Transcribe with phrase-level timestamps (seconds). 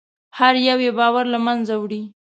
[0.37, 2.01] هر یو یې باور له منځه وړي.